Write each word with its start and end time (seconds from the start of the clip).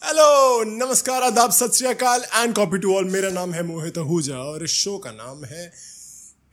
Hello 0.02 0.64
नमस्कार 0.66 1.24
आदाब 1.24 1.52
सत 1.52 1.82
एंड 1.84 2.56
कॉपी 2.56 2.78
टू 2.78 2.96
ऑल 2.96 3.06
मेरा 3.06 3.30
नाम 3.30 3.54
है 3.54 3.64
मोहित 3.64 3.98
आहूजा 3.98 4.38
और 4.38 4.64
इस 4.64 4.74
शो 4.74 4.98
का 4.98 5.12
नाम 5.12 5.46
है 5.46 5.72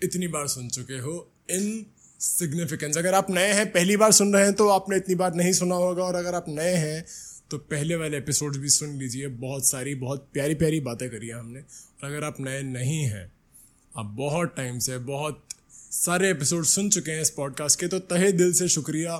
इतनी 0.03 0.29
बार 0.29 0.47
सुन 0.47 0.69
चुके 0.69 0.99
हो 0.99 1.31
इन 1.51 1.87
सिग्निफिकेंस 2.21 2.97
अगर 2.97 3.15
आप 3.15 3.31
नए 3.31 3.53
हैं 3.53 3.71
पहली 3.73 3.97
बार 3.97 4.13
सुन 4.13 4.35
रहे 4.35 4.45
हैं 4.45 4.55
तो 4.55 4.69
आपने 4.71 4.97
इतनी 4.97 5.15
बार 5.15 5.35
नहीं 5.35 5.53
सुना 5.53 5.77
होगा 5.77 6.05
और 6.05 6.15
अगर 6.15 6.35
आप 6.35 6.45
नए 6.49 6.75
हैं 6.79 7.05
तो 7.51 7.59
पहले 7.71 7.97
वाले 7.97 8.19
एपिसोड 8.19 8.57
भी 8.57 8.69
सुन 8.71 8.99
लीजिए 8.99 9.29
बहुत 9.43 9.67
सारी 9.67 9.95
बहुत 10.01 10.29
प्यारी 10.33 10.55
प्यारी 10.55 10.81
बातें 10.81 11.09
करी 11.11 11.31
हमने 11.31 11.61
और 11.61 12.05
अगर 12.05 12.25
आप 12.25 12.37
नए 12.41 12.63
नहीं 12.63 13.05
हैं 13.05 13.33
आप 13.97 14.07
बहुत 14.17 14.55
टाइम 14.57 14.79
से, 14.79 14.97
बहुत 14.99 15.43
सारे 15.71 16.31
एपिसोड 16.31 16.65
सुन 16.65 16.89
चुके 16.91 17.11
हैं 17.11 17.23
इस 17.23 17.31
पॉडकास्ट 17.31 17.81
के 17.81 17.87
तो 17.89 17.99
तहे 17.99 18.31
दिल 18.33 18.53
से 18.53 18.69
शुक्रिया। 18.69 19.19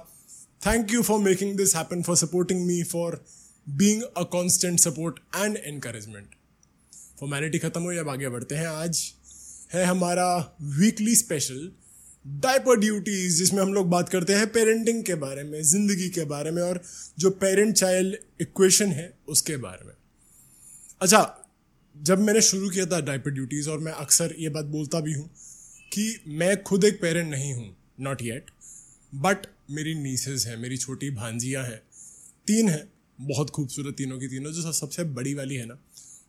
Thank 0.67 0.93
you 0.93 1.03
for 1.03 1.19
making 1.21 1.57
this 1.57 1.75
happen 1.77 2.03
for 2.03 2.17
supporting 2.17 2.65
me 2.67 2.83
for 2.83 3.25
being 3.67 4.03
a 4.03 4.23
constant 4.23 4.81
support 4.81 5.19
and 5.37 5.57
encouragement 5.57 6.35
formality 7.21 7.59
खत्म 7.59 7.83
हुई, 7.83 7.97
अब 7.97 8.09
आगे 8.09 8.29
बढ़ते 8.29 8.55
हैं। 8.55 8.67
आज 8.67 9.13
है 9.75 9.85
हमारा 9.85 10.57
वीकली 10.79 11.15
स्पेशल 11.15 11.71
डायपर 12.25 12.81
ड्यूटीज़ 12.81 13.39
जिसमें 13.39 13.63
हम 13.63 13.75
लोग 13.75 13.89
बात 13.91 14.09
करते 14.09 14.33
हैं 14.33 14.47
पेरेंटिंग 14.53 15.03
के 15.05 15.15
बारे 15.15 15.45
में, 15.45 15.63
ज़िंदगी 15.63 16.09
के 16.09 16.25
बारे 16.25 16.51
में, 16.51 16.63
और 16.63 16.83
जो 17.19 17.31
पेरेंट 17.31 17.75
चाइल्ड 17.77 18.17
इक्वेशन 18.41 18.93
है, 18.93 19.13
उसके 19.29 19.57
बारे 19.57 19.87
में। 19.87 19.95
अच्छा 21.01 21.23
जब 21.97 22.19
मैंने 22.19 22.41
शुरू 22.41 22.71
किया 22.71 22.87
था 22.87 23.01
डायपर 23.01 23.31
ड्यूटीज़ 23.31 23.71
और 23.71 23.79
मैं 23.79 23.93
अक्सर 23.93 24.35
ये 24.39 24.49
बात 24.49 24.65
बोलता 24.65 25.01
भी 25.01 25.13
हूँ 25.13 25.31
कि 25.93 26.21
मैं 26.29 26.63
खुद 26.63 26.85
एक 26.85 27.01
पेरेंट 27.01 27.31
नहीं 27.31 27.55
हूँ 27.55 27.77
नॉट 28.01 28.23
येट 28.23 28.51
बट 29.15 29.47
मेरी 29.71 29.95
नीसेज 29.95 30.47
हैं, 30.47 30.57
मेरी 30.57 30.77
छोटी 30.77 31.11
भांजियाँ 31.11 31.65
हैं, 31.65 31.83
तीन 32.47 32.69
हैं, 32.69 32.89
बहुत 33.21 33.51
खूबसूरत 33.51 33.95
तीनों 33.95 34.19
की 34.19 34.29
तीनों, 34.29 34.53
जो 34.53 34.73
सबसे 34.73 35.05
बड़ी 35.05 35.35
वाली 35.35 35.55
है 35.55 35.67
ना, 35.67 35.79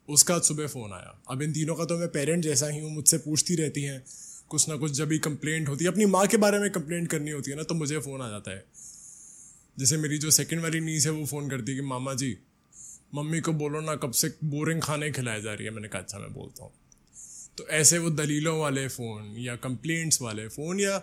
उसका 0.10 0.40
सुबह 0.40 0.68
फ़ोन 0.68 0.94
आया। 0.94 1.22
अब 1.32 1.42
इन 1.42 1.54
तीनों 1.54 1.76
का 1.76 1.86
तो 1.86 1.98
मैं 1.98 2.08
पेरेंट 2.08 2.44
जैसा 2.44 2.68
ही 2.68 2.80
हूँ, 2.80 2.92
मुझसे 2.92 3.18
पूछती 3.18 3.56
रहती 3.56 3.84
हैं, 3.84 4.04
कुछ 4.50 4.70
ना 4.70 4.76
कुछ 4.76 4.92
जब 4.92 5.08
भी 5.08 5.20
कंप्लेंट 5.20 5.70
होती 5.70 5.86
है, 5.86 5.92
अपनी 5.92 6.06
माँ 6.06 6.28
के 6.28 6.38
बारे 6.38 6.60
में 6.60 6.70
कंप्लेंट 6.72 7.10
करनी 7.10 7.32
होती 7.32 7.52
है 7.52 7.58
ना 7.58 7.64
तो 7.64 7.76
मुझे 7.76 8.00
फ़ोन 8.00 8.22
आ 8.22 8.30
जाता 8.30 8.52
है। 8.52 8.66
जैसे 9.80 9.98
मेरी 9.98 10.18
जो 10.18 10.32
सेकंड 10.32 10.62
वाली 10.62 10.80
नीस 10.80 11.06
है, 11.06 11.12
वो 11.12 11.26
फ़ोन 11.26 11.50
करती 11.50 11.72
है 11.72 11.78
कि, 11.78 11.86
मामा 11.86 12.14
जी 12.14 12.38
मम्मी 13.16 13.40
को 13.40 13.54
बोलो 13.54 13.80
ना 13.82 13.96
कब 13.96 14.12
से 14.12 14.28
बोरिंग 14.44 14.82
खाने 14.82 15.12
खिलाया 15.12 15.40
जा 15.40 15.54
रही 15.54 15.66
है। 15.66 15.72
मैंने 15.72 15.88
कहा 15.88 16.02
अच्छा 16.02 16.20
मैं 16.20 16.34
बोलता 16.34 16.64
हूँ। 16.64 16.72
तो 17.58 17.68
ऐसे 17.68 17.98
वो 17.98 18.10
दलीलों 18.10 18.60
वाले 18.60 18.88
फ़ोन 18.88 19.34
या 19.38 19.56
कंप्लेंट्स 19.56 20.22
वाले 20.22 20.48
फ़ोन 20.48 20.80
या 20.80 20.98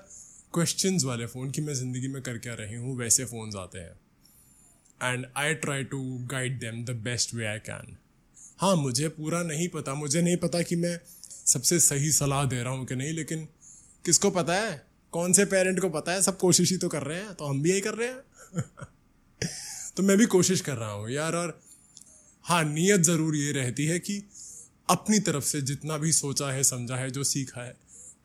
क्वेश्चन 0.54 0.98
वाले 1.04 1.26
फ़ोन 1.26 1.50
कि 1.50 1.60
मैं 1.60 1.74
ज़िंदगी 1.74 2.08
में 2.08 2.20
कर 2.22 2.38
क्या 2.38 2.54
रही 2.54 2.74
हूँ, 2.74 2.96
वैसे 2.98 3.24
फ़ोन 3.24 3.58
आते 3.58 3.78
हैं। 3.78 3.94
And 5.02 5.26
I 5.36 5.54
try 5.54 5.84
to 5.84 6.00
guide 6.30 6.58
them 6.60 6.84
the 6.84 6.90
best 7.04 7.34
way 7.34 7.46
I 7.46 7.58
can 7.58 7.96
हाँ 8.58 8.74
मुझे 8.76 9.08
पूरा 9.08 9.42
नहीं 9.42 9.68
पता, 9.68 9.94
मुझे 9.94 10.22
नहीं 10.22 10.36
पता 10.36 10.62
कि 10.62 10.76
मैं 10.76 10.98
सबसे 11.46 11.78
सही 11.80 12.10
सलाह 12.12 12.44
दे 12.44 12.62
रहा 12.62 12.72
हूँ 12.72 12.86
कि 12.86 12.94
नहीं, 12.96 13.12
लेकिन 13.12 13.44
किसको 14.04 14.30
पता 14.30 14.54
है? 14.54 14.82
कौन 15.12 15.32
से 15.32 15.44
पेरेंट 15.44 15.80
को 15.80 15.88
पता 15.88 16.12
है? 16.12 16.22
सब 16.22 16.36
कोशिश 16.38 16.70
ही 16.70 16.76
तो 16.76 16.88
कर 16.88 17.02
रहे 17.02 17.18
हैं 17.18 17.34
तो 17.34 17.44
हम 17.44 17.62
भी 17.62 17.70
यही 17.70 17.80
कर 17.80 17.94
रहे 17.94 18.08
हैं। 18.08 18.62
तो 19.96 20.02
मैं 20.02 20.16
भी 20.18 20.26
कोशिश 20.26 20.60
कर 20.60 20.76
रहा 20.76 20.90
हूँ 20.90 21.10
यार, 21.10 21.36
और 21.36 21.60
हाँ 22.44 22.62
नीयत 22.64 23.00
ज़रूर 23.00 23.36
ये 23.36 23.52
रहती 23.52 23.84
है 23.86 23.98
कि 23.98 24.22
अपनी 24.90 25.18
तरफ़ 25.18 25.44
से 25.44 25.60
जितना 25.62 25.96
भी 25.98 26.12
सोचा 26.12 26.50
है, 26.52 26.62
समझा 26.64 26.96
है, 26.96 27.10
जो 27.10 27.24
सीखा 27.24 27.64
है, 27.64 27.74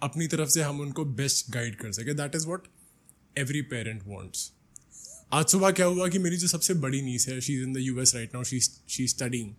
अपनी 0.04 0.28
तरफ़ 0.28 0.50
से 0.50 0.62
हम 0.62 0.80
उनको 0.82 1.06
बेस्ट 1.06 1.52
गाइड 1.52 1.76
कर 1.76 1.92
सके। 1.92 2.14
That 2.14 2.36
is 2.36 2.48
what 2.48 2.68
every 3.38 3.62
parent 3.62 4.02
wants 4.06 4.52
आज 5.34 5.46
सुबह 5.46 5.72
क्या 5.72 5.86
हुआ 5.86 6.08
कि 6.08 6.20
मेरी 6.20 6.38
जो 6.38 6.48
सबसे 6.48 6.74
बड़ी 6.76 7.02
नीस 7.02 7.28
है 7.28 7.40
she 7.42 7.54
is 7.54 7.64
in 7.64 7.74
the 7.74 7.78
U 7.78 8.00
S 8.02 8.16
right 8.16 8.34
now 8.34 8.44
she 8.44 8.60
she 8.60 9.08
studying 9.08 9.50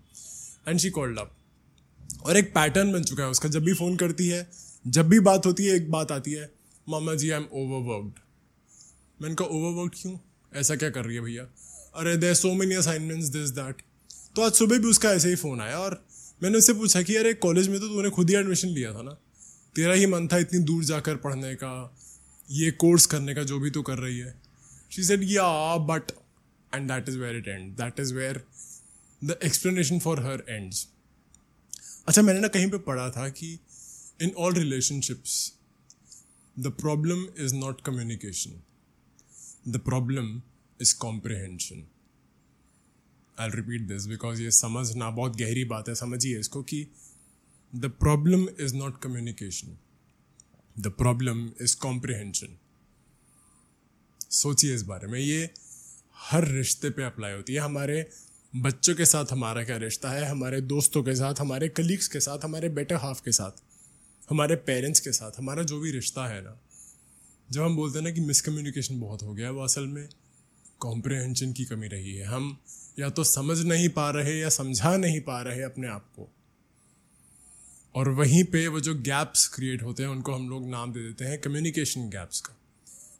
and 0.69 0.79
she 0.81 0.91
called 0.91 1.19
up 1.19 1.37
और 2.25 2.37
एक 2.37 2.53
पैटर्न 2.55 2.93
बन 2.93 3.03
चुका 3.03 3.23
है 3.25 3.31
उसका। 3.31 3.49
जब 3.49 3.65
भी 3.65 3.75
फ़ोन 3.75 3.97
करती 3.97 4.29
है, 4.29 4.47
जब 4.87 5.09
भी 5.09 5.21
बात 5.21 5.47
होती 5.47 5.67
है, 5.67 5.75
एक 5.77 5.91
बात 5.91 6.13
आती 6.13 6.33
है, 6.33 6.51
मामा 6.89 7.15
जी 7.15 7.31
आई 7.31 7.41
एम 7.41 7.49
ओवरवर्कड 7.53 8.21
मैंने 9.21 9.35
कहा 9.35 9.49
ओवरवर्क 9.49 9.93
क्यों? 9.97 10.17
ऐसा 10.53 10.77
क्या 10.77 10.91
कर 10.91 11.05
रही 11.05 11.17
है 11.17 11.23
भैया? 11.23 11.43
अरे 11.95 12.17
there 12.17 12.35
so 12.35 12.53
many 12.55 12.75
assignments 12.75 13.29
this 13.29 13.51
that 13.51 13.83
तो 14.39 14.43
आज 14.43 14.53
सुबह 14.53 14.79
भी 14.79 14.89
उसका 14.89 15.11
ऐसे 15.11 15.29
ही 15.29 15.35
फ़ोन 15.35 15.61
आया 15.61 15.79
और 15.79 16.07
मैंने 16.43 16.59
उससे 16.59 16.73
पूछा 16.73 17.03
कि, 17.03 17.15
अरे 17.17 17.33
कॉलेज 17.35 17.69
में 17.69 17.81
तो 17.81 17.89
तूने 17.89 18.11
खुद 18.11 18.31
ही 18.31 18.37
एडमिशन 18.37 18.69
लिया 18.69 18.93
था 18.93 19.03
ना? 19.03 19.11
तेरा 19.75 19.93
ही 19.93 20.07
मन 20.07 20.29
था 20.29 20.39
इतनी 20.39 20.59
दूर 20.61 20.85
जाकर 20.85 21.17
पढ़ने 21.17 21.55
का, 21.55 21.97
ये 22.51 22.71
कोर्स 22.71 23.07
करने 23.07 23.35
का, 23.35 23.43
जो 23.43 23.59
भी 23.59 23.71
तू 23.71 23.83
कर 23.83 23.99
रही 23.99 24.19
है? 24.19 24.43
She 24.91 25.05
said 25.05 25.21
yeah 25.23 25.77
but 25.77 26.03
and 26.75 26.89
that 26.89 27.09
is 27.09 27.19
where 27.19 27.37
it 27.37 27.49
and 27.49 27.73
that 27.73 28.01
is 28.01 28.15
where 28.15 28.43
the 29.25 29.39
explanation 29.45 29.99
for 29.99 30.21
her 30.21 30.45
ends 30.49 30.89
अच्छा 32.09 32.23
मैंने 32.23 32.41
ना 32.41 32.49
कहीं 32.49 32.71
पे 32.71 32.79
पढ़ा 32.79 33.11
था 33.11 33.29
कि 33.29 33.59
in 34.23 34.31
all 34.39 34.55
relationships 34.55 35.53
the 36.59 36.67
problem 36.67 37.27
is 37.39 37.55
not 37.55 37.81
communication 37.81 38.63
the 39.69 39.77
problem 39.77 40.43
is 40.83 40.97
comprehension 40.99 41.87
I 43.41 43.49
repeat 43.49 43.89
this 43.89 44.07
because 44.07 44.43
ये 44.43 44.51
समझना 44.51 45.11
बहुत 45.11 45.37
गहरी 45.37 45.65
बात 45.65 45.89
है, 45.89 45.95
समझिए 45.95 46.39
इसको 46.41 46.63
कि 46.63 46.87
the 47.73 47.87
problem 48.01 48.47
is 48.61 48.75
not 48.75 49.03
communication 49.03 49.77
the 50.77 50.87
problem 50.89 51.47
is 51.63 51.77
comprehension 51.77 52.59
सोचिए 54.31 54.75
इस 54.75 54.83
बारे 54.83 55.07
में, 55.07 55.19
ये 55.21 55.51
हर 56.17 56.47
रिश्ते 56.49 56.91
पे 56.91 57.05
अप्लाई 57.05 57.33
होती 57.33 57.55
है। 57.55 57.61
हमारे 57.61 58.09
बच्चों 58.57 58.95
के 58.95 59.05
साथ 59.05 59.33
हमारा 59.33 59.63
क्या 59.65 59.77
रिश्ता 59.77 60.11
है? 60.11 60.25
हमारे 60.25 60.61
दोस्तों 60.61 61.03
के 61.03 61.15
साथ, 61.15 61.41
हमारे 61.41 61.69
कलीग्स 61.69 62.09
के 62.09 62.21
साथ, 62.21 62.45
हमारे 62.45 62.69
बेटर 62.69 62.95
हाफ़ 62.95 63.23
के 63.25 63.33
साथ, 63.33 63.63
हमारे 64.31 64.57
पेरेंट्स 64.57 65.01
के 65.01 65.13
साथ, 65.13 65.39
हमारा 65.39 65.63
जो 65.63 65.81
भी 65.81 65.91
रिश्ता 65.91 66.27
है 66.27 66.41
ना, 66.43 66.59
जब 67.49 67.63
हम 67.63 67.77
बोलते 67.77 67.99
हैं 67.99 68.05
ना 68.05 68.11
कि 68.11 68.21
मिसकम्युनिकेशन 68.21 69.01
बहुत 69.01 69.23
हो 69.23 69.35
गया, 69.35 69.51
वो 69.51 69.63
असल 69.63 69.87
में 69.87 70.09
कॉम्प्रिहेंशन 70.81 71.53
की 71.53 71.65
कमी 71.65 71.89
रही 71.89 72.15
है। 72.15 72.27
हम 72.27 72.59
या 72.99 73.09
तो 73.11 73.25
समझ 73.25 73.59
नहीं 73.59 73.89
पा 73.89 74.11
रहे 74.11 74.39
या 74.39 74.49
समझा 74.49 74.97
नहीं 74.97 75.21
पा 75.21 75.41
रहे 75.43 75.63
अपने 75.63 75.89
आप 75.89 76.07
को। 76.17 76.29
और 77.95 78.09
वहीं 78.09 78.43
पे 78.45 78.67
वो 78.69 78.81
जो 78.81 78.95
गैप्स 78.95 79.47
क्रिएट 79.49 79.83
होते 79.83 80.03
हैं, 80.03 80.11
उनको 80.11 80.33
हम 80.33 80.49
लोग 80.51 80.69
नाम 80.71 80.93
दे 80.93 81.01
देते 81.01 81.25
हैं 81.25 81.41
कम्युनिकेशन 81.41 82.09
गैप्स 82.09 82.41
का। 82.41 82.57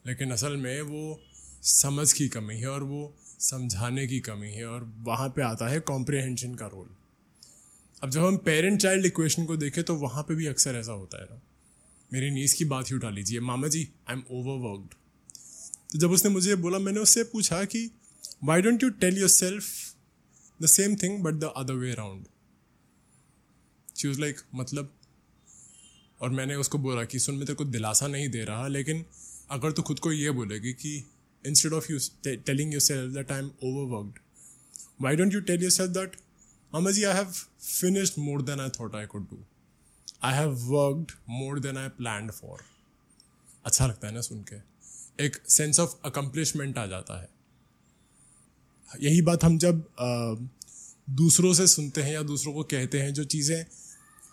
लेकिन 0.07 0.31
असल 0.31 0.57
में 0.57 0.81
वो 0.81 1.19
समझ 1.63 2.11
की 2.13 2.27
कमी 2.27 2.55
है 2.55 2.67
और 2.67 2.83
वो 2.83 3.13
समझाने 3.39 4.07
की 4.07 4.19
कमी 4.19 4.51
है 4.51 4.65
और 4.65 4.91
वहाँ 5.03 5.29
पे 5.29 5.41
आता 5.41 5.67
है 5.67 5.79
कॉम्प्रिहेंशन 5.79 6.55
का 6.55 6.65
रोल 6.65 6.87
अब 8.03 8.09
जब 8.09 8.25
हम 8.25 8.37
पेरेंट 8.37 8.79
चाइल्ड 8.81 9.05
इक्वेशन 9.05 9.45
को 9.45 9.55
देखें 9.57 9.83
तो 9.83 9.95
वहाँ 9.95 10.23
पे 10.23 10.35
भी 10.35 10.45
अक्सर 10.45 10.75
ऐसा 10.75 10.91
होता 10.91 11.21
है। 11.21 11.25
ना 11.25 11.41
मेरी 12.13 12.29
नीस 12.31 12.53
की 12.53 12.65
बात 12.65 12.91
ही 12.91 12.95
उठा 12.95 13.09
लीजिए। 13.09 13.39
मामा 13.39 13.67
जी 13.67 13.87
आई 14.09 14.15
एम 14.15 14.23
ओवरवर्कड 14.31 14.93
तो 15.91 15.99
जब 15.99 16.11
उसने 16.11 16.31
मुझे 16.31 16.55
बोला, 16.55 16.79
मैंने 16.79 16.99
उससे 16.99 17.23
पूछा 17.23 17.63
कि 17.65 17.89
why 18.47 18.55
don't 18.65 18.83
you 18.83 18.91
tell 18.91 19.17
yourself 19.23 19.63
the 20.61 20.71
same 20.71 20.95
thing, 20.95 21.15
but 21.25 21.39
the 21.39 21.49
other 21.61 21.75
way 21.81 21.95
around? 21.95 22.25
She 23.97 24.11
was 24.11 24.19
like 24.19 24.59
matlab 24.59 24.85
और 26.21 26.29
मैंने 26.29 26.55
उसको 26.55 26.77
बोला 26.77 27.03
कि, 27.03 27.19
सुन, 27.19 27.35
मैं 27.35 27.45
तेरे 27.45 27.55
को 27.55 27.65
दिलासा 27.65 28.07
नहीं 28.07 28.29
दे 28.29 28.43
रहा, 28.43 28.67
लेकिन 28.67 29.05
अगर 29.51 29.71
तू 29.71 29.81
खुद 29.81 29.99
को 29.99 30.11
ये 30.11 30.31
बोलेगी 30.31 30.73
कि 30.73 31.03
instead 31.47 31.73
of 31.73 31.91
you 31.91 31.99
telling 32.25 32.73
yourself 32.81 33.13
that 33.13 33.31
I 33.31 33.39
am 33.39 33.45
overworked 33.45 34.19
why 35.01 35.15
don't 35.15 35.33
you 35.33 35.41
tell 35.41 35.61
yourself 35.71 35.91
that 35.91 36.15
mama 36.73 36.91
ji 36.91 37.03
I 37.03 37.15
have 37.15 37.31
finished 37.61 38.13
more 38.19 38.41
than 38.41 38.59
I 38.59 38.69
thought 38.69 38.95
I 38.95 39.05
could 39.05 39.23
do 39.23 39.45
I 40.23 40.33
have 40.33 40.49
worked 40.49 41.11
more 41.29 41.59
than 41.59 41.77
I 41.77 41.87
plan 41.87 42.29
for 42.29 42.59
अच्छा 43.65 43.87
लगता 43.87 44.07
है 44.07 44.13
ना 44.13 44.21
सुन 44.21 44.45
के। 44.53 44.55
एक 45.25 45.49
sense 45.49 45.79
of 45.79 45.93
accomplishment 46.05 46.77
आ 46.77 46.85
जाता 46.85 47.21
है। 47.21 47.38
यही 48.91 49.21
बात 49.21 49.43
हम 49.43 49.57
जब 49.57 49.83
दूसरों 51.11 51.53
से 51.53 51.67
सुनते 51.67 52.01
हैं 52.01 52.13
या 52.13 52.21
दूसरों 52.23 52.53
को 52.53 52.63
कहते 52.65 52.99
हैं, 52.99 53.13
जो 53.13 53.23
चीज़ें 53.25 53.65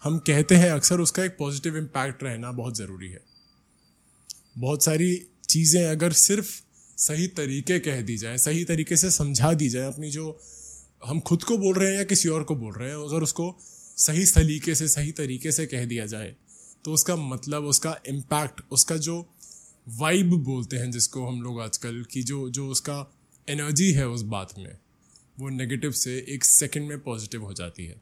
हम 0.03 0.19
कहते 0.19 0.55
हैं, 0.55 0.71
अक्सर 0.71 1.01
उसका 1.01 1.25
एक 1.25 1.37
पॉजिटिव 1.39 1.77
इम्पैक्ट 1.77 2.23
रहना 2.23 2.53
बहुत 2.53 2.77
ज़रूरी 2.77 3.09
है। 3.09 3.21
बहुत 4.59 4.85
सारी 4.85 5.17
चीज़ें 5.49 5.85
अगर 5.85 6.13
सिर्फ़ 6.13 6.51
सही 6.99 7.27
तरीके 7.37 7.79
कह 7.79 8.01
दी 8.03 8.17
जाए, 8.19 8.39
सही 8.39 8.65
तरीके 8.65 8.97
से 8.97 9.11
समझा 9.11 9.53
दी 9.55 9.69
जाए, 9.69 9.87
अपनी 9.87 10.11
जो 10.11 10.39
हम 11.03 11.21
खुद 11.21 11.43
को 11.43 11.57
बोल 11.59 11.75
रहे 11.75 11.91
हैं 11.91 11.97
या 11.97 12.05
किसी 12.05 12.29
और 12.29 12.43
को 12.43 12.55
बोल 12.57 12.75
रहे 12.75 12.89
हैं, 12.89 12.97
अगर 12.99 13.23
उसको 13.23 13.55
सही 13.61 14.27
सलीके 14.27 14.75
से, 14.75 14.89
सही 14.89 15.13
तरीके 15.13 15.53
से 15.53 15.67
कह 15.67 15.85
दिया 15.85 16.07
जाए 16.07 16.35
तो 16.85 16.93
उसका 16.93 17.17
मतलब 17.17 17.65
उसका 17.65 17.97
इम्पैक्ट 18.09 18.61
उसका 18.73 18.97
जो 18.99 19.19
वाइब 19.91 20.35
बोलते 20.45 20.77
हैं, 20.77 20.91
जिसको 20.91 21.27
हम 21.27 21.43
लोग 21.43 21.61
आजकल 21.61 22.05
की 22.13 22.23
जो 22.23 22.49
जो 22.51 22.69
उसका 22.69 23.01
एनर्जी 23.49 23.91
है 23.93 24.09
उस 24.09 24.23
बात 24.25 24.55
में। 24.59 24.77
वो 25.41 25.49
नेगेटिव 25.49 25.91
से 25.93 26.17
एक 26.29 26.45
सेकंड 26.45 26.89
में 26.89 26.99
पॉजिटिव 27.01 27.43
हो 27.43 27.53
जाती 27.55 27.87
है। 27.87 28.01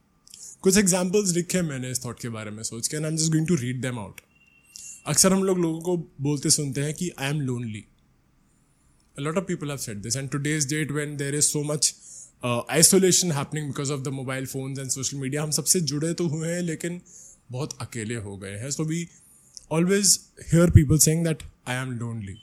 कुछ 0.63 0.77
एग्जांपल्स 0.79 1.35
लिखे 1.37 1.59
हैं 1.59 1.65
मैंने 1.65 1.91
इस 1.91 2.05
थॉट 2.05 2.21
के 2.21 2.29
बारे 2.29 2.51
में 2.51 2.63
सोच 2.63 2.89
के 2.89 2.97
and 2.97 3.05
I 3.05 3.11
am 3.11 3.17
just 3.17 3.33
going 3.33 3.47
to 3.49 3.55
read 3.55 3.81
them 3.83 3.99
out 3.99 4.21
अक्सर 5.07 5.33
हम 5.33 5.43
लोग 5.45 5.59
लोगों 5.59 5.81
को 5.81 5.97
बोलते 6.21 6.51
सुनते 6.51 6.81
हैं 6.81 6.95
कि 6.95 7.11
I 7.19 7.31
am 7.31 7.41
lonely 7.41 7.85
a 9.17 9.21
lot 9.21 9.37
of 9.37 9.45
people 9.45 9.69
have 9.69 9.77
said 9.79 10.01
this 10.03 10.17
and 10.17 10.31
today's 10.31 10.69
date 10.69 10.93
when 10.93 11.17
there 11.17 11.35
is 11.35 11.45
so 11.45 11.63
much 11.65 11.95
isolation 12.45 13.33
happening 13.33 13.67
because 13.67 13.93
of 13.93 14.01
the 14.01 14.09
mobile 14.13 14.47
phone 14.47 14.79
and 14.81 14.91
social 14.91 15.17
media 15.17 15.43
हम 15.43 15.51
सबसे 15.51 15.81
जुड़े 15.83 16.13
तो 16.15 16.27
हुए 16.29 16.49
हैं, 16.49 16.61
लेकिन 16.63 17.01
बहुत 17.51 17.77
अकेले 17.81 18.17
हो 18.17 18.37
गए 18.37 18.57
हैं। 18.59 18.71
So 18.71 18.85
we 18.85 19.07
always 19.73 20.19
hear 20.53 20.71
people 20.71 20.99
saying 20.99 21.25
that 21.27 21.43
I 21.67 21.77
am 21.77 21.93
lonely 21.93 22.35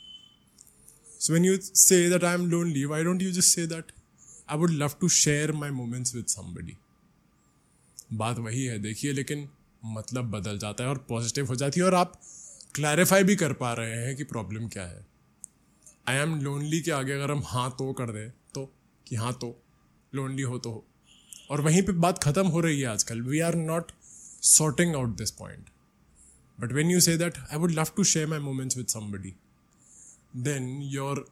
so 1.21 1.33
when 1.33 1.43
you 1.43 1.55
say 1.79 1.97
that 2.11 2.23
I 2.23 2.33
am 2.35 2.45
lonely, 2.51 2.83
why 2.91 2.99
don't 3.07 3.23
you 3.23 3.31
just 3.31 3.55
say 3.55 3.65
that 3.73 3.91
I 4.49 4.55
would 4.61 4.71
love 4.77 4.93
to 5.01 5.09
share 5.17 5.53
my 5.63 5.69
moments 5.79 6.15
with 6.15 6.33
somebody? 6.35 6.75
बात 8.13 8.39
वही 8.39 8.63
है, 8.65 8.77
देखिए, 8.79 9.11
लेकिन 9.13 9.47
मतलब 9.85 10.31
बदल 10.31 10.57
जाता 10.59 10.83
है 10.83 10.89
और 10.89 10.97
पॉजिटिव 11.09 11.47
हो 11.47 11.55
जाती 11.55 11.79
है 11.79 11.85
और 11.85 11.95
आप 11.95 12.19
क्लैरिफाई 12.75 13.23
भी 13.23 13.35
कर 13.35 13.53
पा 13.53 13.73
रहे 13.73 14.05
हैं 14.05 14.15
कि 14.15 14.23
प्रॉब्लम 14.23 14.67
क्या 14.67 14.83
है। 14.83 15.05
आई 16.09 16.15
एम 16.15 16.35
लोनली 16.41 16.81
के 16.81 16.91
आगे 16.91 17.13
अगर 17.13 17.31
हम 17.31 17.43
हाँ 17.45 17.69
तो 17.79 17.91
कर 17.93 18.11
दें 18.13 18.29
तो 18.55 18.65
कि 19.07 19.15
हाँ 19.15 19.33
तो 19.41 19.49
लोनली 20.15 20.41
हो 20.41 20.57
तो 20.57 20.71
हो। 20.71 20.83
और 21.51 21.61
वहीं 21.61 21.81
पे 21.81 21.91
बात 21.91 22.23
ख़त्म 22.23 22.47
हो 22.47 22.59
रही 22.61 22.79
है 22.81 22.87
आजकल। 22.87 23.21
We 23.21 23.39
are 23.39 23.55
not 23.55 23.91
sorting 24.41 24.95
out 24.95 25.15
this 25.17 25.31
point 25.31 25.69
but 26.59 26.71
when 26.73 26.91
you 26.91 26.99
say 26.99 27.17
that 27.17 27.37
I 27.37 27.57
would 27.57 27.71
love 27.71 27.91
to 27.97 28.03
share 28.03 28.27
my 28.27 28.39
moments 28.39 28.77
with 28.77 28.87
somebody 28.87 29.33
then 30.33 30.67
your 30.91 31.25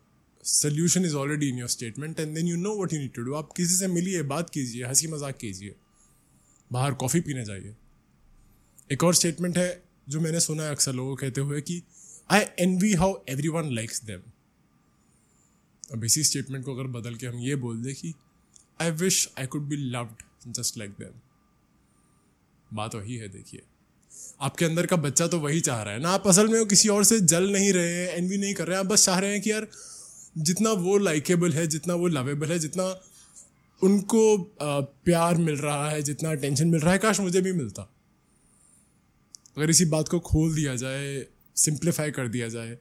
solution 0.44 1.06
is 1.06 1.16
already 1.16 1.50
in 1.50 1.58
your 1.60 1.70
statement 1.70 2.20
and 2.20 2.34
then 2.36 2.48
you 2.48 2.56
know 2.58 2.76
what 2.82 2.94
you 2.94 3.00
need 3.00 3.14
to 3.14 3.24
do 3.24 3.34
आप 3.36 3.52
किसी 3.58 3.76
से 3.76 3.88
मिलिए, 3.88 4.22
बात 4.24 4.50
कीजिए, 4.50 4.84
हँसी 4.86 5.08
मज़ाक 5.08 5.38
कीजिए, 5.38 5.76
बाहर 6.72 6.94
कॉफ़ी 6.96 7.22
पीने 7.22 7.46
जाइए। 7.46 7.76
एक 8.90 9.04
और 9.04 9.16
स्टेटमेंट 9.16 9.58
है 9.58 9.82
जो 10.10 10.20
मैंने 10.20 10.40
सुना 10.40 10.64
है 10.64 10.72
अक्सर 10.72 10.94
लोगों 10.94 11.16
कहते 11.16 11.42
हुए 11.42 11.62
कि 11.62 11.82
I 12.32 12.46
envy 12.80 12.94
how 12.94 13.14
everyone 13.48 13.74
likes 13.76 14.04
them 14.04 14.22
अब 15.94 16.04
इसी 16.04 16.24
स्टेटमेंट 16.24 16.66
को 16.66 16.74
अगर 16.76 16.88
बदल 16.92 17.16
के 17.16 17.28
हम 17.28 17.40
ये 17.40 17.56
बोल 17.58 17.82
दें 17.84 17.94
कि 17.96 18.14
I 18.82 18.92
wish 18.94 19.28
I 19.40 19.46
could 19.48 19.68
be 19.70 19.76
loved 19.76 20.24
just 20.48 20.78
like 20.78 20.92
them 20.92 21.20
बात 22.72 22.96
वही 22.96 23.16
है, 23.16 23.28
देखिए। 23.30 23.62
आपके 24.42 24.66
अंदर 24.66 24.86
का 24.86 24.96
बच्चा 24.96 25.28
तो 25.28 25.40
वही 25.40 25.60
चाह 25.62 25.82
रहा 25.84 25.94
है 25.94 26.00
ना। 26.00 26.10
आप 26.10 26.28
असल 26.28 26.48
में 26.48 26.60
वो 26.60 26.66
किसी 26.66 26.90
और 26.90 27.04
से 27.04 27.20
जल 27.22 27.52
नहीं 27.52 27.72
रहे 27.74 27.94
हैं 27.94 28.08
एनवी 28.10 28.38
नहीं 28.38 28.54
कर 28.54 28.68
रहे 28.68 28.78
हैं। 28.78 28.84
आप 28.86 28.92
बस 28.92 29.06
चाह 29.06 29.20
रहे 29.20 29.32
हैं 29.32 29.42
कि 29.42 29.52
यार, 29.52 29.68
जितना 30.38 30.72
वो 30.72 30.98
लाइकेबल 30.98 31.54
है, 31.54 31.68
जितना 31.68 31.94
वो 31.94 32.08
लवेबल 32.08 32.52
है, 32.52 32.60
जितना 32.60 32.84
उनको 33.82 34.38
प्यार 34.62 35.38
मिल 35.38 35.56
रहा 35.56 35.90
है, 35.90 36.02
जितना 36.02 36.32
अटेंशन 36.32 36.68
मिल 36.68 36.82
रहा 36.82 36.94
है, 36.94 37.00
काश 37.00 37.20
मुझे 37.20 37.42
भी 37.42 37.52
मिलता। 37.54 37.90
अगर 39.58 39.70
इसी 39.70 39.86
बात 39.86 40.08
को 40.08 40.20
खोल 40.22 40.54
दिया 40.56 40.76
जाए 40.76 41.26
सिंप्लीफाई 41.56 42.12
कर 42.12 42.28
दिया 42.28 42.48
जाए 42.48 42.76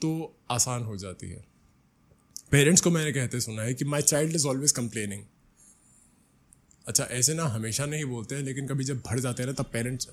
तो 0.00 0.10
आसान 0.50 0.82
हो 0.82 0.96
जाती 0.96 1.28
है। 1.30 1.44
पेरेंट्स 2.50 2.82
को 2.82 2.90
मैंने 2.90 3.12
कहते 3.12 3.40
सुना 3.40 3.62
है 3.62 3.74
कि 3.74 3.84
my 3.84 4.02
child 4.02 4.34
is 4.34 4.46
always 4.46 4.72
complaining 4.72 5.22
अच्छा 6.88 7.04
ऐसे 7.04 7.34
ना 7.34 7.44
हमेशा 7.44 7.86
नहीं 7.86 8.04
बोलते 8.04 8.34
हैं, 8.34 8.42
लेकिन 8.42 8.66
कभी 8.68 8.84
जब 8.84 8.98
भर 8.98 9.18
जाते 9.18 9.42
हैं 9.42 9.46
ना, 9.46 9.52
तब 9.52 9.70
पेरेंट्स 9.72 10.04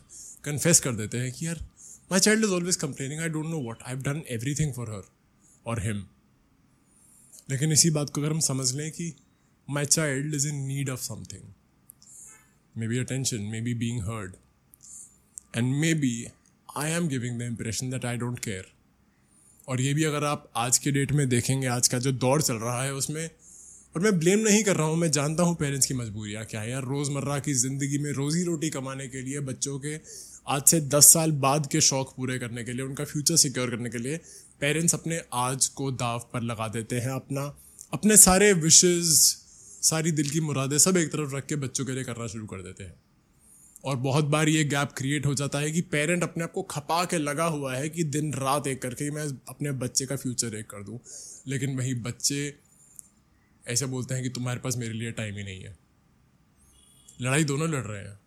कन्फेस 0.43 0.79
कर 0.79 0.91
देते 0.91 1.17
हैं 1.17 1.31
कि 1.31 1.47
यार 1.47 1.67
my 2.11 2.19
child 2.19 2.45
is 2.45 2.51
always 2.51 2.75
complaining 2.75 3.21
I 3.21 3.29
don't 3.29 3.45
know 3.45 3.71
what 3.71 3.77
I 3.83 3.95
done 3.95 4.23
everything 4.55 4.73
for 4.73 4.89
her 4.89 5.03
और 5.65 5.81
हिम 5.81 6.05
लेकिन 7.49 7.71
इसी 7.71 7.89
बात 7.89 8.09
को 8.09 8.21
अगर 8.21 8.31
हम 8.31 8.39
समझ 8.39 8.75
लें 8.75 8.91
कि 8.91 9.13
my 9.69 9.85
child 9.85 10.35
is 10.35 10.47
in 10.47 10.55
need 10.55 10.89
of 10.89 11.01
something 11.01 11.53
maybe 12.87 12.97
attention 12.97 13.41
maybe 13.61 13.73
being 13.73 14.01
heard 14.01 14.35
and 15.57 15.75
maybe 15.93 16.27
I 16.77 16.91
am 16.91 17.07
giving 17.07 17.39
the 17.39 17.41
impression 17.41 17.89
that 17.89 18.05
I 18.05 18.17
don't 18.17 18.39
care 18.39 18.71
और 19.67 19.81
ये 19.81 19.93
भी 19.93 20.03
अगर 20.03 20.23
आप 20.23 20.51
आज 20.55 20.77
के 20.77 20.91
डेट 20.91 21.11
में 21.11 21.29
देखेंगे, 21.29 21.67
आज 21.67 21.87
का 21.87 21.99
जो 21.99 22.11
दौर 22.11 22.41
चल 22.41 22.53
रहा 22.53 22.83
है, 22.83 22.93
उसमें 22.93 23.29
और 23.95 24.01
मैं 24.01 24.19
ब्लेम 24.19 24.39
नहीं 24.39 24.63
कर 24.63 24.75
रहा 24.75 24.87
हूँ, 24.87 24.97
मैं 24.97 25.09
जानता 25.11 25.43
हूँ 25.43 25.55
पेरेंट्स 25.55 25.85
की 25.85 25.93
मजबूरियाँ 25.93 26.43
क्या 26.45 26.61
है 26.61 26.69
यार। 26.71 26.83
रोज़मर्रा 26.83 27.39
की 27.39 27.53
ज़िंदगी 27.53 27.97
में 27.97 28.11
रोज़ी 28.11 28.43
रोटी 28.43 28.69
कमाने 28.69 29.07
के 29.07 29.21
लिए, 29.21 29.39
बच्चों 29.39 29.79
के 29.79 29.95
आज 30.47 30.63
से 30.63 30.79
दस 30.81 31.11
साल 31.13 31.31
बाद 31.31 31.67
के 31.67 31.81
शौक 31.81 32.13
पूरे 32.17 32.37
करने 32.39 32.63
के 32.63 32.73
लिए, 32.73 32.85
उनका 32.85 33.05
फ्यूचर 33.05 33.35
सिक्योर 33.35 33.69
करने 33.69 33.89
के 33.89 33.97
लिए 33.97 34.17
पेरेंट्स 34.61 34.93
अपने 34.93 35.21
आज 35.33 35.67
को 35.67 35.91
दाव 35.91 36.29
पर 36.33 36.41
लगा 36.41 36.67
देते 36.67 36.95
हैं। 36.95 37.11
अपना, 37.11 37.41
अपने 37.93 38.17
सारे 38.17 38.51
विशेज़ 38.53 39.19
सारी 39.81 40.11
दिल 40.11 40.29
की 40.29 40.39
मुरादें 40.39 40.77
सब 40.77 40.97
एक 40.97 41.11
तरफ़ 41.11 41.35
रख 41.35 41.45
के 41.45 41.55
बच्चों 41.55 41.85
के 41.85 41.91
लिए 41.91 42.03
करना 42.03 42.27
शुरू 42.27 42.45
कर 42.45 42.61
देते 42.61 42.83
हैं। 42.83 42.93
और 43.85 43.95
बहुत 43.97 44.25
बार 44.25 44.49
ये 44.49 44.63
गैप 44.63 44.91
क्रिएट 44.97 45.25
हो 45.25 45.33
जाता 45.33 45.59
है 45.59 45.71
कि 45.71 45.81
पेरेंट 45.81 46.23
अपने 46.23 46.43
आप 46.43 46.51
को 46.51 46.61
खपा 46.61 47.03
के 47.05 47.17
लगा 47.17 47.45
हुआ 47.45 47.75
है 47.75 47.89
कि 47.89 48.03
दिन 48.03 48.33
रात 48.33 48.67
एक 48.67 48.81
करके 48.81 49.11
मैं 49.11 49.23
अपने 49.49 49.71
बच्चे 49.71 50.05
का 50.05 50.15
फ्यूचर 50.15 50.55
एक 50.55 50.65
कर 50.65 50.83
दूँ। 50.83 50.99
लेकिन 51.47 51.77
वही 51.77 51.93
बच्चे 51.93 52.53
ऐसे 53.67 53.85
बोलते 53.85 54.13
हैं 54.13 54.23
कि 54.23 54.29
तुम्हारे 54.29 54.59
पास 54.59 54.77
मेरे 54.77 54.93
लिए 54.93 55.11
टाइम 55.11 55.37
ही 55.37 55.43
नहीं 55.43 55.61
है। 55.61 55.77
लड़ाई 57.21 57.43
दोनों 57.43 57.69
लड़ 57.69 57.83
रहे 57.83 58.01
हैं। 58.01 58.19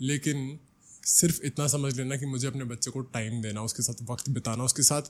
लेकिन 0.00 0.60
सिर्फ़ 1.04 1.42
इतना 1.42 1.66
समझ 1.66 1.96
लेना 1.96 2.16
कि 2.16 2.26
मुझे 2.26 2.46
अपने 2.46 2.64
बच्चे 2.64 2.90
को 2.90 3.00
टाइम 3.00 3.42
देना, 3.42 3.62
उसके 3.62 3.82
साथ 3.82 4.02
वक्त 4.02 4.30
बिताना, 4.30 4.64
उसके 4.64 4.82
साथ 4.82 5.02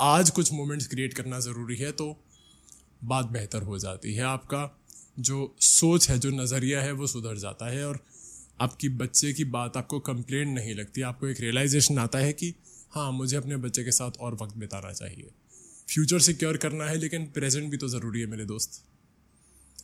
आज 0.00 0.30
कुछ 0.30 0.52
मोमेंट्स 0.52 0.86
क्रिएट 0.86 1.14
करना 1.14 1.40
ज़रूरी 1.40 1.76
है 1.76 1.92
तो 1.92 2.24
बात 3.04 3.26
बेहतर 3.26 3.62
हो 3.62 3.78
जाती 3.78 4.14
है। 4.14 4.22
आपका 4.22 4.80
जो 5.18 5.56
सोच 5.60 6.10
है, 6.10 6.18
जो 6.18 6.30
नज़रिया 6.30 6.82
है, 6.82 6.92
वो 6.92 7.06
सुधर 7.06 7.36
जाता 7.36 7.66
है 7.66 7.86
और 7.86 8.04
आपकी 8.60 8.88
बच्चे 8.88 9.32
की 9.32 9.44
बात 9.44 9.76
आपको 9.76 10.00
कंप्लेंट 10.00 10.54
नहीं 10.54 10.74
लगती। 10.74 11.02
आपको 11.02 11.26
एक 11.26 11.40
रियलाइजेशन 11.40 11.98
आता 11.98 12.18
है 12.18 12.32
कि 12.32 12.54
हाँ 12.90 13.12
मुझे 13.12 13.36
अपने 13.36 13.56
बच्चे 13.56 13.84
के 13.84 13.92
साथ 13.92 14.10
और 14.20 14.34
वक्त 14.34 14.56
बिताना 14.56 14.92
चाहिए। 14.92 15.30
फ्यूचर 15.88 16.20
सिक्योर 16.20 16.56
करना 16.56 16.84
है, 16.84 16.96
लेकिन 16.96 17.26
प्रेजेंट 17.26 17.70
भी 17.70 17.76
तो 17.76 17.88
ज़रूरी 17.88 18.20
है 18.20 18.26
मेरे 18.26 18.44
दोस्त। 18.44 18.82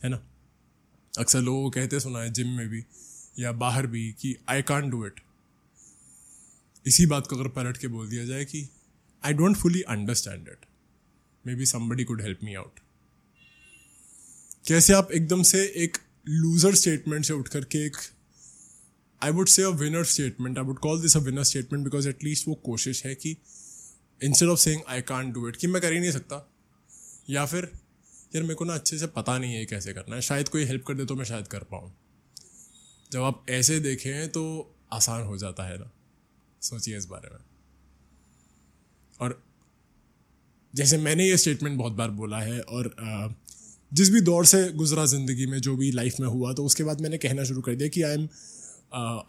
है 0.03 0.09
ना? 0.09 0.19
अक्सर 1.19 1.41
लोगों 1.41 1.69
कहते 1.71 1.99
सुना 1.99 2.19
है 2.19 2.31
जिम 2.31 2.47
में 2.47 2.67
भी 2.69 2.83
या 3.39 3.51
बाहर 3.51 3.87
भी 3.87 4.11
कि 4.11 4.35
आई 4.49 4.61
कान 4.61 4.89
डू 4.89 5.05
इट 5.05 5.19
इसी 6.85 7.05
बात 7.05 7.27
को 7.27 7.35
अगर 7.35 7.47
पलट 7.49 7.77
के 7.77 7.87
बोल 7.87 8.09
दिया 8.09 8.25
जाए 8.25 8.45
कि 8.45 8.67
I 9.23 9.33
don't 9.33 9.57
fully 9.57 9.81
understand 9.81 10.47
it 10.47 10.65
maybe 11.55 11.65
somebody 11.65 12.03
could 12.03 12.21
help 12.21 12.39
me 12.43 12.55
out 12.55 12.79
कैसे 14.67 14.93
आप 14.93 15.11
एकदम 15.11 15.43
से 15.43 15.63
एक 15.75 15.97
लूजर 16.29 16.75
स्टेटमेंट 16.75 17.25
से 17.25 17.33
उठ 17.33 17.47
करके 17.47 17.85
एक 17.85 17.97
I 19.21 19.31
would 19.31 19.47
say 19.47 19.63
a 19.63 19.69
winner 19.69 20.03
statement 20.03 20.57
I 20.57 20.63
would 20.63 20.79
call 20.79 21.01
this 21.01 21.17
a 21.17 21.19
winner 21.19 21.43
statement 21.43 21.83
because 21.83 22.09
at least 22.09 22.47
वो 22.47 22.55
कोशिश 22.55 23.05
है 23.05 23.15
कि 23.15 23.37
instead 24.21 24.49
of 24.49 24.59
saying 24.59 24.81
I 24.89 25.01
can't 25.03 25.31
do 25.31 25.47
it 25.47 25.55
कि 25.55 25.67
मैं 25.67 25.81
कर 25.81 25.93
ही 25.93 25.99
नहीं 25.99 26.11
सकता। 26.11 26.47
या 27.29 27.45
फिर, 27.45 27.69
यार, 28.35 28.43
मेरे 28.43 28.55
को 28.55 28.65
ना 28.65 28.73
अच्छे 28.73 28.97
से 28.97 29.07
पता 29.09 29.37
नहीं 29.37 29.55
है 29.55 29.65
कैसे 29.65 29.93
करना 29.93 30.15
है। 30.15 30.21
शायद 30.21 30.49
कोई 30.49 30.63
हेल्प 30.65 30.83
कर 30.83 30.93
दे 30.93 31.05
तो 31.05 31.15
मैं 31.15 31.25
शायद 31.25 31.47
कर 31.47 31.63
पाऊँ। 31.71 31.91
जब 33.11 33.21
आप 33.21 33.45
ऐसे 33.49 33.79
देखें 33.79 34.29
तो 34.29 34.43
आसान 34.93 35.23
हो 35.23 35.37
जाता 35.37 35.63
है 35.63 35.77
ना। 35.77 35.91
सोचिए 36.61 36.97
इस 36.97 37.05
बारे 37.05 37.29
में। 37.29 37.39
और 39.19 39.41
जैसे 40.73 40.97
मैंने 40.97 41.27
ये 41.27 41.37
स्टेटमेंट 41.37 41.77
बहुत 41.77 41.93
बार 41.93 42.09
बोला 42.11 42.39
है 42.39 42.59
और 42.61 43.35
जिस 43.91 44.09
भी 44.09 44.21
दौर 44.21 44.45
से 44.45 44.63
गुजरा 44.73 45.05
ज़िंदगी 45.05 45.45
में, 45.45 45.59
जो 45.59 45.75
भी 45.75 45.91
लाइफ 45.91 46.19
में 46.19 46.27
हुआ 46.27 46.53
तो 46.53 46.65
उसके 46.65 46.83
बाद 46.83 47.01
मैंने 47.01 47.17
कहना 47.17 47.43
शुरू 47.43 47.61
कर 47.61 47.75
दिया 47.75 47.89
कि 47.89 48.01
I 48.01 48.13
am 48.13 48.27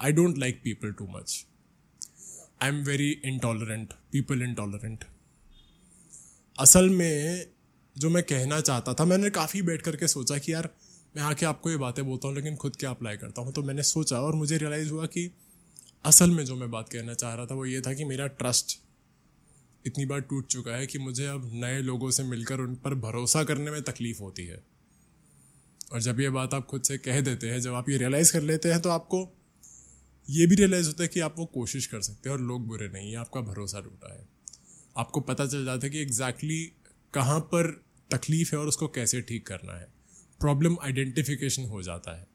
I 0.02 0.12
don't 0.12 0.38
like 0.38 0.60
people 0.64 0.92
too 0.92 1.06
much 1.10 1.44
I 2.60 2.68
am 2.68 2.76
very 2.76 3.10
intolerant 3.24 3.92
people 4.12 4.42
intolerant 4.42 5.04
असल 6.58 6.88
में 6.90 7.46
जो 7.96 8.10
मैं 8.10 8.22
कहना 8.22 8.60
चाहता 8.60 8.94
था, 8.94 9.04
मैंने 9.04 9.30
काफ़ी 9.30 9.62
बैठ 9.62 9.82
करके 9.82 10.08
सोचा 10.08 10.38
कि 10.38 10.52
यार, 10.52 10.68
मैं 11.16 11.22
आके 11.22 11.46
आपको 11.46 11.70
ये 11.70 11.76
बातें 11.76 12.04
बोलता 12.04 12.28
हूँ, 12.28 12.36
लेकिन 12.36 12.56
खुद 12.56 12.76
क्या 12.76 12.90
अप्लाई 12.90 13.16
करता 13.16 13.42
हूँ। 13.42 13.52
तो 13.52 13.62
मैंने 13.62 13.82
सोचा 13.82 14.20
और 14.20 14.34
मुझे 14.34 14.58
रियलाइज़ 14.58 14.90
हुआ 14.90 15.06
कि 15.06 15.30
असल 16.04 16.30
में 16.30 16.44
जो 16.44 16.56
मैं 16.56 16.70
बात 16.70 16.88
कहना 16.88 17.14
चाह 17.14 17.34
रहा 17.34 17.46
था, 17.46 17.54
वो 17.54 17.66
ये 17.66 17.80
था 17.80 17.92
कि 17.92 18.04
मेरा 18.04 18.26
ट्रस्ट 18.26 18.78
इतनी 19.84 20.06
बार 20.06 20.20
टूट 20.20 20.46
चुका 20.46 20.76
है 20.76 20.86
कि 20.86 20.98
मुझे 20.98 21.26
अब 21.26 21.50
नए 21.54 21.80
लोगों 21.82 22.10
से 22.10 22.22
मिलकर 22.22 22.60
उन 22.60 22.74
पर 22.74 22.94
भरोसा 23.00 23.44
करने 23.44 23.70
में 23.70 23.82
तकलीफ़ 23.82 24.22
होती 24.22 24.46
है। 24.46 24.62
और 25.92 26.00
जब 26.00 26.20
ये 26.20 26.30
बात 26.30 26.54
आप 26.54 26.66
खुद 26.66 26.82
से 26.82 26.98
कह 26.98 27.20
देते 27.20 27.50
हैं, 27.50 27.60
जब 27.60 27.74
आप 27.74 27.88
ये 27.88 27.96
रियलाइज़ 27.98 28.32
कर 28.32 28.42
लेते 28.42 28.72
हैं 28.72 28.80
तो 28.82 28.90
आपको 28.90 29.24
ये 30.30 30.46
भी 30.46 30.54
रियलाइज़ 30.54 30.86
होता 30.86 31.02
है 31.02 31.08
कि 31.08 31.20
आप 31.20 31.34
वो 31.38 31.46
कोशिश 31.46 31.86
कर 31.86 32.00
सकते 32.00 32.28
हैं 32.28 32.36
और 32.36 32.42
लोग 32.42 32.66
बुरे 32.66 32.88
नहीं 32.88 33.10
है, 33.10 33.16
आपका 33.16 33.40
भरोसा 33.40 33.80
टूटा 33.80 34.14
है। 34.14 34.28
आपको 34.96 35.20
पता 35.20 35.46
चल 35.46 35.64
जाता 35.64 35.86
है 35.86 35.90
कि 35.90 35.98
एग्जैक्टली 35.98 36.66
exactly 36.66 37.14
कहाँ 37.14 37.40
पर 37.40 37.84
तकलीफ़ 38.10 38.52
है 38.52 38.58
और 38.58 38.68
उसको 38.68 38.88
कैसे 38.88 39.20
ठीक 39.20 39.46
करना 39.46 39.72
है। 39.72 39.86
प्रॉब्लम 40.40 40.76
आइडेंटिफिकेशन 40.82 41.64
हो 41.64 41.82
जाता 41.82 42.18
है। 42.18 42.26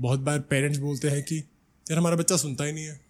बहुत 0.00 0.20
बार 0.20 0.40
पेरेंट्स 0.40 0.78
बोलते 0.78 1.08
हैं 1.08 1.22
कि, 1.22 1.38
यार, 1.90 1.98
हमारा 1.98 2.16
बच्चा 2.16 2.36
सुनता 2.36 2.64
ही 2.64 2.72
नहीं 2.72 2.84
है। 2.84 3.00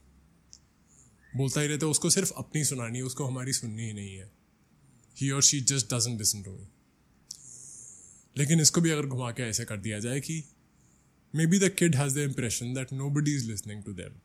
बोलता 1.36 1.60
ही 1.60 1.66
रहता 1.66 1.86
है, 1.86 1.90
उसको 1.90 2.10
सिर्फ़ 2.10 2.32
अपनी 2.36 2.64
सुनानी 2.64 2.98
है, 2.98 3.04
उसको 3.04 3.24
हमारी 3.24 3.52
सुननी 3.52 3.82
ही 3.82 3.92
नहीं 3.92 4.16
है। 4.16 4.42
ही 5.20 5.30
और 5.30 5.42
she 5.42 5.60
just 5.60 5.94
doesn't 5.94 6.18
listen 6.18 6.42
to 6.42 6.50
me 6.50 6.68
लेकिन 8.36 8.60
इसको 8.60 8.80
भी 8.80 8.90
अगर 8.90 9.06
घुमा 9.06 9.30
के 9.30 9.42
ऐसे 9.42 9.64
कर 9.64 9.76
दिया 9.76 9.98
जाए 9.98 10.20
कि 10.20 10.44
maybe 11.46 11.58
the 11.58 11.68
kid 11.68 11.94
has 11.96 12.14
the 12.14 12.18
impression 12.20 12.72
that 12.74 12.92
nobody 13.10 13.34
is 13.36 13.46
listening 13.46 13.82
to 13.82 13.92
them 13.92 14.18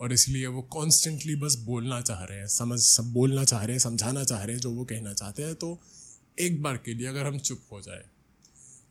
और 0.00 0.12
इसलिए 0.12 0.46
वो 0.46 0.62
कॉन्स्टेंटली 0.62 1.34
बस 1.36 1.54
बोलना 1.66 2.00
चाह 2.00 2.22
रहे 2.24 2.38
हैं, 2.38 2.46
समझ, 2.46 2.78
सब 2.80 3.12
बोलना 3.12 3.44
चाह 3.44 3.62
रहे 3.62 3.72
हैं, 3.72 3.78
समझाना 3.78 4.24
चाह 4.24 4.42
रहे 4.42 4.54
हैं 4.54 4.62
जो 4.62 4.70
वो 4.70 4.84
कहना 4.84 5.12
चाहते 5.14 5.42
हैं। 5.42 5.54
तो 5.54 5.78
एक 6.38 6.62
बार 6.62 6.76
के 6.76 6.94
लिए 6.94 7.06
अगर 7.06 7.26
हम 7.26 7.38
चुप 7.38 7.62
हो 7.72 7.80
जाए 7.80 8.04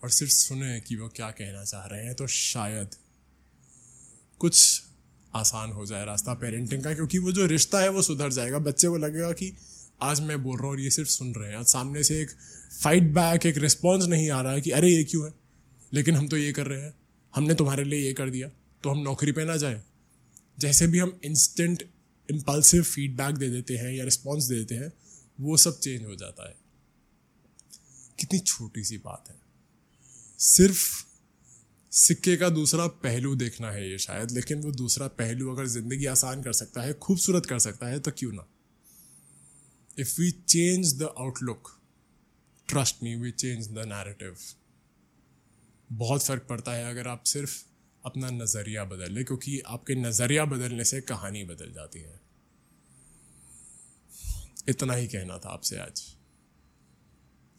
और 0.03 0.09
सिर्फ़ 0.09 0.33
सुने 0.33 0.79
कि 0.79 0.95
वो 0.95 1.07
क्या 1.15 1.29
कहना 1.31 1.63
चाह 1.63 1.85
रहे 1.85 2.05
हैं 2.05 2.15
तो 2.15 2.27
शायद 2.29 2.95
कुछ 4.41 4.81
आसान 5.33 5.71
हो 5.71 5.85
जाए 5.85 6.05
रास्ता 6.05 6.33
पेरेंटिंग 6.33 6.83
का, 6.83 6.93
क्योंकि 6.93 7.17
वो 7.17 7.31
जो 7.31 7.45
रिश्ता 7.45 7.79
है 7.79 7.89
वो 7.89 8.01
सुधर 8.01 8.31
जाएगा। 8.31 8.59
बच्चे 8.59 8.87
को 8.87 8.97
लगेगा 8.97 9.31
कि 9.33 9.51
आज 10.01 10.21
मैं 10.21 10.41
बोल 10.43 10.57
रहा 10.57 10.65
हूँ 10.65 10.73
और 10.73 10.81
ये 10.81 10.89
सिर्फ़ 10.89 11.09
सुन 11.09 11.33
रहे 11.33 11.49
हैं। 11.49 11.57
आज 11.57 11.65
सामने 11.65 12.03
से 12.03 12.21
एक 12.21 12.31
फाइट 12.83 13.03
बैक 13.13 13.45
एक 13.45 13.57
रिस्पॉन्स 13.57 14.05
नहीं 14.07 14.29
आ 14.29 14.41
रहा 14.41 14.53
है 14.53 14.61
कि 14.61 14.71
अरे 14.71 14.89
ये 14.89 15.03
क्यों 15.03 15.25
है? 15.25 15.33
लेकिन 15.93 16.15
हम 16.15 16.27
तो 16.27 16.37
ये 16.37 16.51
कर 16.51 16.67
रहे 16.67 16.81
हैं। 16.81 16.93
हमने 17.35 17.53
तुम्हारे 17.55 17.83
लिए 17.83 17.99
ये 17.99 18.13
कर 18.13 18.29
दिया 18.29 18.49
तो 18.83 18.89
हम 18.89 18.99
नौकरी 18.99 19.31
पे 19.31 19.45
ना 19.45 19.55
जाए। 19.57 19.81
जैसे 20.57 20.87
भी 20.87 20.99
हम 20.99 21.19
इंस्टेंट 21.25 21.83
इम्पल्सिव 22.29 22.83
फीडबैक 22.83 23.35
दे 23.35 23.49
देते 23.49 23.77
हैं 23.77 23.91
या 23.93 24.03
रिस्पॉन्स 24.03 24.43
दे 24.43 24.55
देते 24.55 24.75
हैं, 24.75 24.91
वो 25.39 25.57
सब 25.57 25.79
चेंज 25.79 26.05
हो 26.05 26.15
जाता 26.15 26.47
है। 26.49 26.55
कितनी 28.19 28.39
छोटी 28.39 28.83
सी 28.83 28.97
बात 28.97 29.29
है। 29.29 29.35
सिर्फ़ 30.39 31.05
सिक्के 31.91 32.35
का 32.37 32.49
दूसरा 32.49 32.87
पहलू 32.87 33.35
देखना 33.35 33.71
है 33.71 33.89
ये 33.89 33.97
शायद, 33.97 34.31
लेकिन 34.31 34.61
वो 34.61 34.71
दूसरा 34.71 35.07
पहलू 35.07 35.51
अगर 35.51 35.65
ज़िंदगी 35.67 36.05
आसान 36.05 36.43
कर 36.43 36.53
सकता 36.53 36.81
है, 36.81 36.93
खूबसूरत 36.93 37.45
कर 37.45 37.59
सकता 37.59 37.87
है 37.87 37.99
तो 37.99 38.11
क्यों 38.11 38.31
ना? 38.31 38.47
If 39.99 40.21
we 40.21 40.31
change 40.31 40.93
the 40.93 41.13
outlook 41.19 41.71
trust 42.69 43.03
me 43.03 43.15
we 43.15 43.31
change 43.31 43.67
the 43.67 43.85
narrative 43.87 44.37
बहुत 45.95 46.23
फ़र्क 46.23 46.45
पड़ता 46.49 46.73
है 46.73 46.89
अगर 46.89 47.07
आप 47.07 47.23
सिर्फ़ 47.23 47.63
अपना 48.03 48.29
नज़रिया 48.29 48.83
बदल 48.85 49.11
लें, 49.11 49.25
क्योंकि 49.25 49.59
आपके 49.59 49.95
नज़रिया 49.95 50.45
बदलने 50.45 50.83
से 50.83 51.01
कहानी 51.01 51.43
बदल 51.43 51.71
जाती 51.73 51.99
है। 51.99 52.19
इतना 54.69 54.93
ही 54.93 55.07
कहना 55.07 55.37
था 55.37 55.49
आपसे 55.49 55.77
आज। 55.77 56.01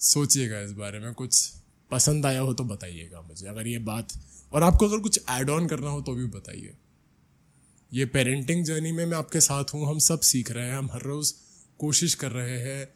सोचिएगा 0.00 0.60
इस 0.60 0.72
बारे 0.72 0.98
में, 0.98 1.12
कुछ 1.14 1.52
पसंद 1.90 2.26
आया 2.26 2.40
हो 2.40 2.54
तो 2.54 2.64
बताइएगा 2.64 3.20
मुझे, 3.20 3.46
अगर 3.46 3.66
ये 3.66 3.78
बात, 3.78 4.12
और 4.52 4.62
आपको 4.62 4.88
अगर 4.88 4.98
कुछ 4.98 5.20
ऐड 5.30 5.50
ऑन 5.50 5.68
करना 5.68 5.90
हो 5.90 6.00
तो 6.00 6.14
भी 6.14 6.26
बताइए। 6.26 6.74
ये 7.92 8.06
पेरेंटिंग 8.06 8.64
जर्नी 8.64 8.92
में 8.92 9.06
मैं 9.06 9.16
आपके 9.18 9.40
साथ 9.40 9.64
हूँ, 9.74 9.88
हम 9.88 9.98
सब 9.98 10.20
सीख 10.20 10.50
रहे 10.50 10.66
हैं, 10.66 10.74
हम 10.74 10.90
हर 10.92 11.02
रोज़ 11.02 11.32
कोशिश 11.78 12.14
कर 12.14 12.32
रहे 12.32 12.58
हैं 12.60 12.88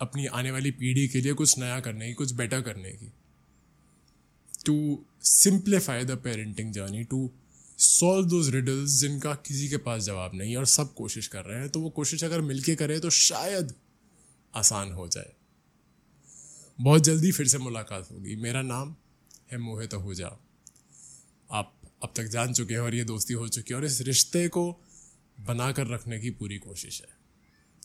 अपनी 0.00 0.26
आने 0.26 0.50
वाली 0.50 0.70
पीढ़ी 0.70 1.08
के 1.08 1.20
लिए 1.20 1.32
कुछ 1.32 1.58
नया 1.58 1.80
करने 1.80 2.08
की, 2.08 2.14
कुछ 2.14 2.32
बेटर 2.32 2.60
करने 2.60 2.92
की। 2.92 3.12
To 4.66 5.04
simplify 5.22 6.04
the 6.04 6.10
parenting 6.10 6.72
journey 6.72 7.04
to 7.04 7.30
solve 7.78 8.28
those 8.28 8.48
riddles 8.48 8.90
जिनका 8.90 9.34
किसी 9.34 9.68
के 9.68 9.76
पास 9.76 10.02
जवाब 10.02 10.30
नहीं 10.34 10.56
और 10.56 10.66
सब 10.66 10.94
कोशिश 10.94 11.26
कर 11.26 11.44
रहे 11.44 11.60
हैं 11.60 11.68
तो 11.68 11.80
वो 11.80 11.90
कोशिश 11.90 12.24
अगर 12.24 12.40
मिलके 12.40 12.74
करें 12.74 13.00
तो 13.00 13.10
शायद 13.10 13.74
आसान 14.54 14.92
हो 14.92 15.08
जाए। 15.08 15.32
बहुत 16.80 17.02
जल्दी 17.02 17.32
फिर 17.32 17.48
से 17.48 17.58
मुलाकात 17.58 18.08
होगी। 18.12 18.36
मेरा 18.36 18.62
नाम 18.62 18.96
है 19.52 19.58
मोहित 19.58 19.94
आहूजा 19.94 20.26
आप 21.50 21.80
अब 22.02 22.12
तक 22.16 22.24
जान 22.24 22.52
चुके 22.52 22.74
हैं 22.74 22.80
और 22.80 22.94
ये 22.94 23.04
दोस्ती 23.04 23.34
हो 23.34 23.48
चुकी 23.48 23.74
है 23.74 23.80
और 23.80 23.86
इस 23.86 24.00
रिश्ते 24.00 24.48
को 24.48 24.80
बना 25.40 25.72
कर 25.72 25.86
रखने 25.86 26.20
की 26.20 26.30
पूरी 26.30 26.58
कोशिश 26.58 27.00
है। 27.00 27.08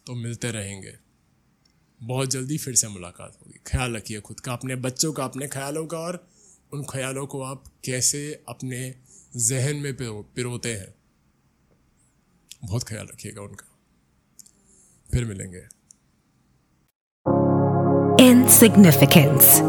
तो 0.07 0.15
मिलते 0.15 0.51
रहेंगे। 0.51 0.93
बहुत 2.03 2.29
जल्दी 2.29 2.57
फिर 2.57 2.75
से 2.75 2.87
मुलाकात 2.87 3.37
होगी। 3.41 3.59
ख्याल 3.67 3.95
रखिए 3.95 4.19
खुद 4.21 4.39
का, 4.39 4.53
अपने 4.53 4.75
बच्चों 4.75 5.13
का, 5.13 5.23
अपने 5.23 5.47
ख्यालों 5.47 5.87
का 5.87 5.97
और 5.97 6.32
उन 6.73 6.83
ख्यालों 6.83 7.27
को 7.27 7.41
आप 7.41 7.63
कैसे 7.85 8.43
अपने 8.49 8.95
जहन 9.37 9.75
में 9.75 9.97
पिरोते 10.35 10.73
हैं? 10.73 10.95
बहुत 12.65 12.83
ख्याल 12.83 13.05
रखिएगा 13.05 13.41
उनका। 13.41 13.79
फिर 15.11 15.25
मिलेंगे। 15.25 15.63
Insignificance 18.33 19.61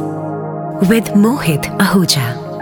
with 0.88 1.16
Mohit 1.16 1.60
Ahuja. 1.60 2.53